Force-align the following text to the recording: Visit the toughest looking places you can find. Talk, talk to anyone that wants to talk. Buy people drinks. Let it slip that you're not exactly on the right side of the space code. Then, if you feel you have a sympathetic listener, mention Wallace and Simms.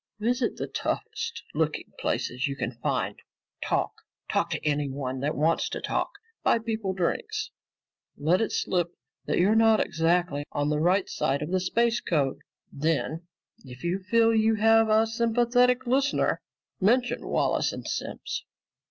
Visit 0.19 0.57
the 0.57 0.65
toughest 0.65 1.43
looking 1.53 1.91
places 1.99 2.47
you 2.47 2.55
can 2.55 2.71
find. 2.71 3.19
Talk, 3.63 4.01
talk 4.31 4.49
to 4.49 4.65
anyone 4.65 5.19
that 5.19 5.35
wants 5.37 5.69
to 5.69 5.79
talk. 5.79 6.09
Buy 6.41 6.57
people 6.57 6.93
drinks. 6.93 7.51
Let 8.17 8.41
it 8.41 8.51
slip 8.51 8.95
that 9.27 9.37
you're 9.37 9.53
not 9.53 9.79
exactly 9.79 10.43
on 10.51 10.69
the 10.69 10.79
right 10.79 11.07
side 11.07 11.43
of 11.43 11.51
the 11.51 11.59
space 11.59 11.99
code. 12.01 12.39
Then, 12.71 13.27
if 13.63 13.83
you 13.83 13.99
feel 13.99 14.33
you 14.33 14.55
have 14.55 14.89
a 14.89 15.05
sympathetic 15.05 15.85
listener, 15.85 16.41
mention 16.79 17.27
Wallace 17.27 17.71
and 17.71 17.87
Simms. 17.87 18.43